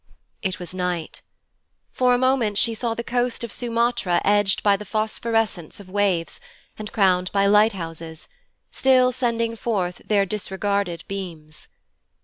It 0.41 0.57
was 0.57 0.73
night. 0.73 1.21
For 1.91 2.15
a 2.15 2.17
moment 2.17 2.57
she 2.57 2.73
saw 2.73 2.95
the 2.95 3.03
coast 3.03 3.43
of 3.43 3.53
Sumatra 3.53 4.19
edged 4.25 4.63
by 4.63 4.75
the 4.75 4.83
phosphorescence 4.83 5.79
of 5.79 5.91
waves, 5.91 6.39
and 6.75 6.91
crowned 6.91 7.31
by 7.31 7.45
lighthouses, 7.45 8.27
still 8.71 9.11
sending 9.11 9.55
forth 9.55 10.01
their 10.03 10.25
disregarded 10.25 11.03
beams. 11.07 11.67